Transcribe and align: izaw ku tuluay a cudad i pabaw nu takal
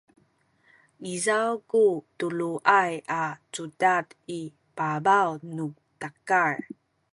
izaw 1.13 1.53
ku 1.69 1.83
tuluay 2.17 2.93
a 3.21 3.23
cudad 3.53 4.05
i 4.39 4.41
pabaw 4.77 5.29
nu 5.55 5.67
takal 6.01 6.53